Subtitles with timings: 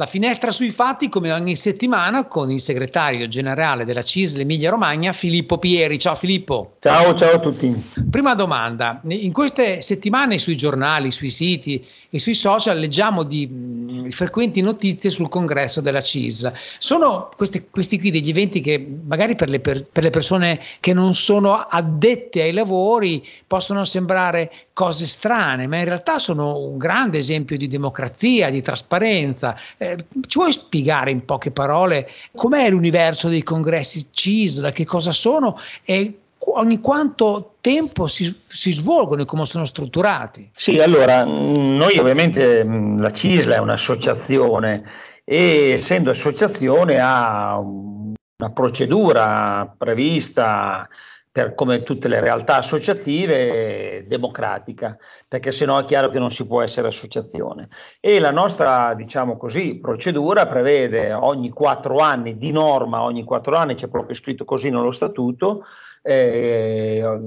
[0.00, 5.12] La finestra sui fatti come ogni settimana con il segretario generale della CISL Emilia Romagna
[5.12, 5.98] Filippo Pieri.
[5.98, 6.76] Ciao Filippo.
[6.80, 7.84] Ciao, ciao a tutti.
[8.10, 14.08] Prima domanda, in queste settimane sui giornali, sui siti e sui social leggiamo di mh,
[14.08, 16.50] frequenti notizie sul congresso della CISL.
[16.78, 20.94] Sono questi, questi qui degli eventi che magari per le, per, per le persone che
[20.94, 24.50] non sono addette ai lavori possono sembrare
[24.80, 29.54] cose strane, ma in realtà sono un grande esempio di democrazia, di trasparenza.
[29.76, 35.58] Eh, ci vuoi spiegare in poche parole com'è l'universo dei congressi CISL, che cosa sono
[35.84, 40.48] e ogni quanto tempo si, si, svolgono e come sono strutturati?
[40.54, 44.82] Sì, allora, noi ovviamente la CISL è un'associazione
[45.24, 50.88] e essendo associazione ha una procedura prevista
[51.32, 54.96] per, come tutte le realtà associative, democratica,
[55.28, 57.68] perché sennò è chiaro che non si può essere associazione.
[58.00, 63.76] E la nostra, diciamo così, procedura prevede ogni quattro anni, di norma ogni quattro anni,
[63.76, 65.64] c'è proprio scritto così nello statuto,
[66.02, 67.20] eh,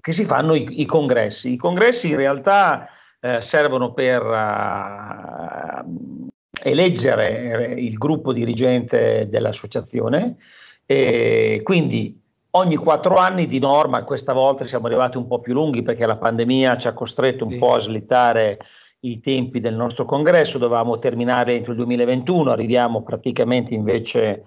[0.00, 1.52] che si fanno i, i, congressi.
[1.52, 2.88] I congressi in realtà
[3.20, 5.84] eh, servono per uh,
[6.62, 10.36] eleggere il gruppo dirigente dell'associazione,
[10.86, 12.18] e quindi
[12.52, 16.16] ogni quattro anni di norma, questa volta siamo arrivati un po' più lunghi perché la
[16.16, 17.56] pandemia ci ha costretto un sì.
[17.58, 18.58] po' a slittare
[19.00, 24.44] i tempi del nostro congresso, dovevamo terminare entro il 2021, arriviamo praticamente invece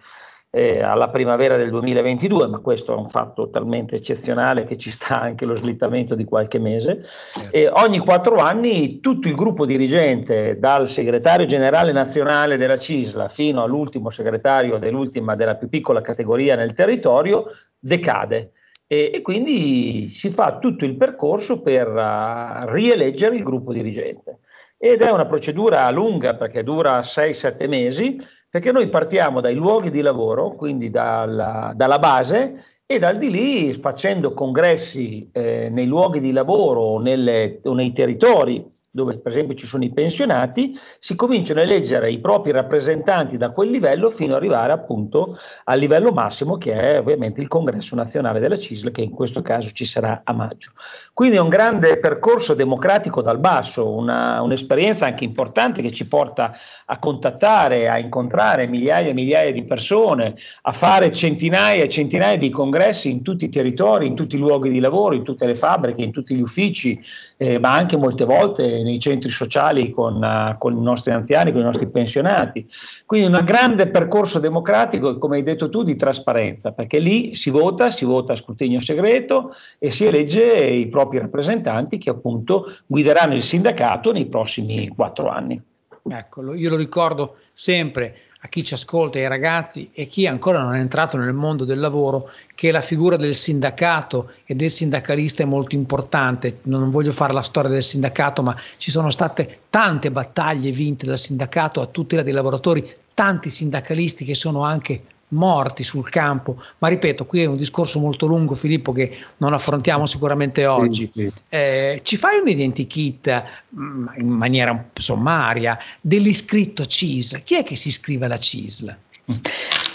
[0.53, 5.19] eh, alla primavera del 2022, ma questo è un fatto talmente eccezionale che ci sta
[5.19, 7.05] anche lo slittamento di qualche mese.
[7.31, 7.55] Certo.
[7.55, 13.63] E ogni quattro anni tutto il gruppo dirigente, dal segretario generale nazionale della CISLA fino
[13.63, 17.45] all'ultimo segretario dell'ultima, della più piccola categoria nel territorio,
[17.79, 18.51] decade.
[18.85, 24.39] E, e quindi si fa tutto il percorso per uh, rieleggere il gruppo dirigente.
[24.77, 28.17] Ed è una procedura lunga perché dura 6-7 mesi,
[28.51, 33.73] perché noi partiamo dai luoghi di lavoro, quindi dalla, dalla base, e dal di lì
[33.75, 38.61] facendo congressi eh, nei luoghi di lavoro o, nelle, o nei territori
[38.93, 43.51] dove per esempio ci sono i pensionati, si cominciano a eleggere i propri rappresentanti da
[43.51, 48.41] quel livello fino ad arrivare appunto al livello massimo che è ovviamente il congresso nazionale
[48.41, 50.71] della CISL che in questo caso ci sarà a maggio.
[51.13, 56.53] Quindi è un grande percorso democratico dal basso, una, un'esperienza anche importante che ci porta
[56.85, 62.49] a contattare, a incontrare migliaia e migliaia di persone, a fare centinaia e centinaia di
[62.49, 66.01] congressi in tutti i territori, in tutti i luoghi di lavoro, in tutte le fabbriche,
[66.01, 66.99] in tutti gli uffici,
[67.37, 71.61] eh, ma anche molte volte nei centri sociali con, uh, con, i nostri anziani, con
[71.61, 72.67] i nostri pensionati.
[73.05, 77.91] Quindi un grande percorso democratico, come hai detto tu, di trasparenza, perché lì si vota,
[77.91, 83.43] si vota a scrutinio segreto e si elegge i propri rappresentanti che appunto guideranno il
[83.43, 85.61] sindacato nei prossimi quattro anni.
[86.09, 90.73] Eccolo, io lo ricordo sempre a chi ci ascolta, ai ragazzi e chi ancora non
[90.73, 95.45] è entrato nel mondo del lavoro, che la figura del sindacato e del sindacalista è
[95.45, 96.59] molto importante.
[96.63, 101.19] Non voglio fare la storia del sindacato, ma ci sono state tante battaglie vinte dal
[101.19, 107.25] sindacato a tutela dei lavoratori, tanti sindacalisti che sono anche morti sul campo, ma ripeto,
[107.25, 111.09] qui è un discorso molto lungo Filippo che non affrontiamo sicuramente oggi.
[111.13, 111.33] Sì, sì.
[111.49, 113.43] Eh, ci fai un identikit
[113.75, 117.43] mm, in maniera sommaria dell'iscritto CISL?
[117.43, 118.97] Chi è che si iscrive alla CISL?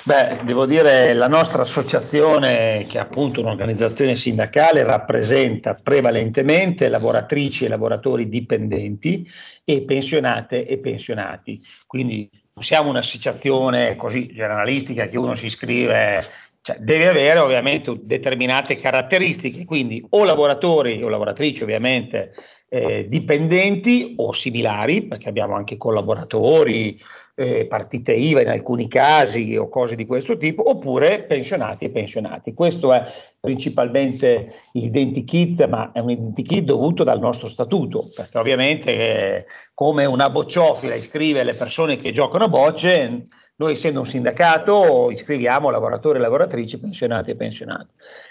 [0.04, 7.68] Beh, devo dire la nostra associazione, che è appunto un'organizzazione sindacale, rappresenta prevalentemente lavoratrici e
[7.68, 9.28] lavoratori dipendenti
[9.64, 11.60] e pensionate e pensionati.
[11.86, 16.24] Quindi siamo un'associazione così generalistica che uno si iscrive,
[16.62, 22.32] cioè deve avere ovviamente determinate caratteristiche, quindi o lavoratori o lavoratrici ovviamente
[22.68, 26.98] eh, dipendenti o similari, perché abbiamo anche collaboratori,
[27.38, 32.54] eh, partite IVA in alcuni casi o cose di questo tipo, oppure pensionati e pensionati.
[32.54, 33.04] Questo è
[33.38, 40.30] principalmente l'identikit, ma è un identikit dovuto dal nostro statuto, perché ovviamente eh, come una
[40.30, 46.20] bocciofila iscrive le persone che giocano a bocce, noi essendo un sindacato iscriviamo lavoratori e
[46.20, 47.88] lavoratrici, pensionati e pensionati.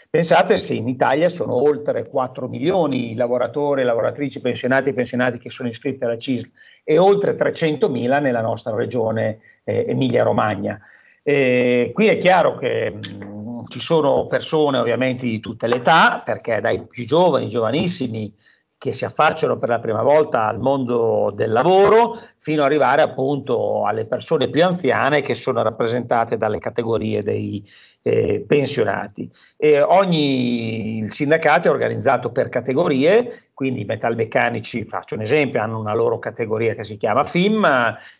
[0.10, 5.50] Pensate se in Italia sono oltre 4 milioni i lavoratori, lavoratrici, pensionati e pensionati che
[5.50, 6.50] sono iscritti alla CISL
[6.84, 10.80] e oltre 300 mila nella nostra regione eh, Emilia-Romagna.
[11.24, 16.22] Eh, qui è chiaro che mh, mm, ci sono persone ovviamente di tutte le età,
[16.24, 18.34] perché dai più giovani, giovanissimi,
[18.78, 23.88] che si affacciano per la prima volta al mondo del lavoro, fino ad arrivare appunto
[23.88, 27.68] alle persone più anziane che sono rappresentate dalle categorie dei
[28.04, 29.28] eh, pensionati.
[29.58, 35.80] E ogni il sindacato è organizzato per categorie quindi i metalmeccanici, faccio un esempio, hanno
[35.80, 37.66] una loro categoria che si chiama FIM,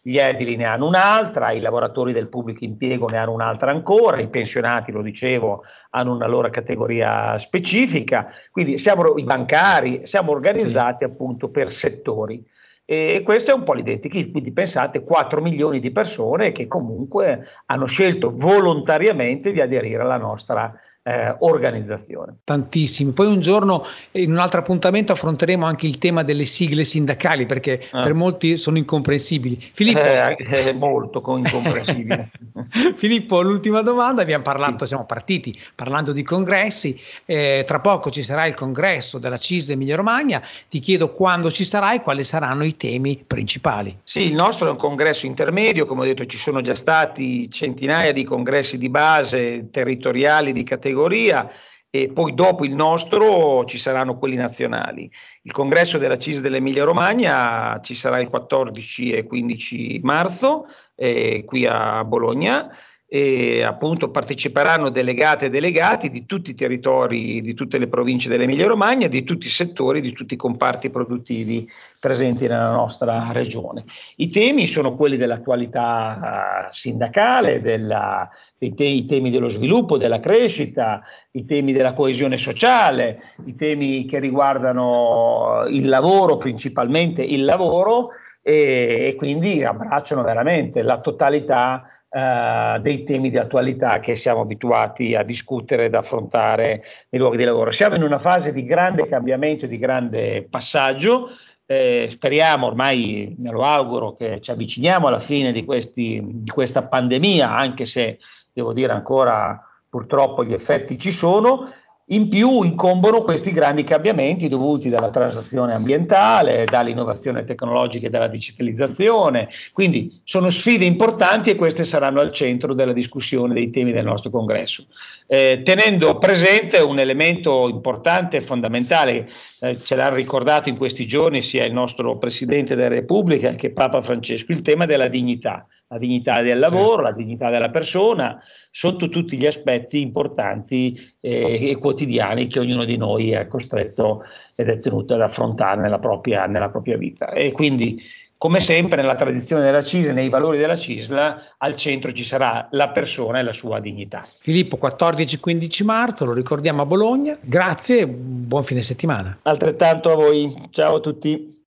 [0.02, 4.30] gli edili ne hanno un'altra, i lavoratori del pubblico impiego ne hanno un'altra ancora, i
[4.30, 11.12] pensionati, lo dicevo, hanno una loro categoria specifica, quindi siamo i bancari, siamo organizzati sì.
[11.12, 12.42] appunto per settori.
[12.88, 17.88] E questo è un po' l'identikit, quindi pensate 4 milioni di persone che comunque hanno
[17.88, 20.72] scelto volontariamente di aderire alla nostra
[21.08, 22.38] eh, organizzazione.
[22.44, 23.12] Tantissimi.
[23.12, 27.88] Poi un giorno in un altro appuntamento affronteremo anche il tema delle sigle sindacali perché
[27.92, 28.02] ah.
[28.02, 29.64] per molti sono incomprensibili.
[29.74, 32.32] Filippo, eh, è molto incomprensibile.
[32.98, 34.88] Filippo, l'ultima domanda, abbiamo parlato, sì.
[34.88, 39.98] siamo partiti parlando di congressi, eh, tra poco ci sarà il congresso della CIS Emilia
[39.98, 43.96] Romagna, ti chiedo quando ci sarà e quali saranno i temi principali.
[44.04, 48.12] Sì, il nostro è un congresso intermedio, come ho detto ci sono già stati centinaia
[48.12, 51.52] di congressi di base territoriali di categoria categoria
[51.90, 55.10] e poi dopo il nostro ci saranno quelli nazionali.
[55.44, 60.66] Il congresso della CIS dell'Emilia Romagna ci sarà il 14 e 15 marzo
[60.96, 62.70] eh, qui a Bologna
[63.08, 68.66] e appunto parteciperanno delegate e delegati di tutti i territori, di tutte le province dell'Emilia
[68.66, 71.70] Romagna, di tutti i settori, di tutti i comparti produttivi
[72.00, 73.86] presenti nella nostra regione.
[74.16, 81.46] I temi sono quelli dell'attualità sindacale, della, te, i temi dello sviluppo, della crescita, i
[81.46, 88.10] temi della coesione sociale, i temi che riguardano il lavoro, principalmente il lavoro,
[88.42, 95.16] e, e quindi abbracciano veramente la totalità Uh, dei temi di attualità che siamo abituati
[95.16, 97.72] a discutere ed affrontare nei luoghi di lavoro.
[97.72, 101.32] Siamo in una fase di grande cambiamento, di grande passaggio.
[101.66, 106.84] Eh, speriamo, ormai me lo auguro, che ci avviciniamo alla fine di, questi, di questa
[106.84, 108.20] pandemia, anche se
[108.54, 111.70] devo dire ancora purtroppo gli effetti ci sono.
[112.10, 119.50] In più incombono questi grandi cambiamenti dovuti dalla transazione ambientale, dall'innovazione tecnologica e dalla digitalizzazione.
[119.74, 124.30] Quindi sono sfide importanti e queste saranno al centro della discussione dei temi del nostro
[124.30, 124.86] congresso.
[125.26, 129.28] Eh, tenendo presente un elemento importante e fondamentale,
[129.62, 134.04] eh, ce l'ha ricordato in questi giorni sia il nostro Presidente della Repubblica che Papa
[134.04, 137.10] Francesco, il tema della dignità la dignità del lavoro, certo.
[137.10, 138.42] la dignità della persona,
[138.72, 144.24] sotto tutti gli aspetti importanti eh, e quotidiani che ognuno di noi è costretto
[144.56, 147.30] ed è tenuto ad affrontare nella propria, nella propria vita.
[147.30, 148.02] E quindi,
[148.38, 152.90] come sempre, nella tradizione della CISL, nei valori della CISL, al centro ci sarà la
[152.90, 154.28] persona e la sua dignità.
[154.40, 157.38] Filippo, 14-15 marzo, lo ricordiamo a Bologna.
[157.40, 159.38] Grazie, buon fine settimana.
[159.44, 160.68] Altrettanto a voi.
[160.72, 161.55] Ciao a tutti.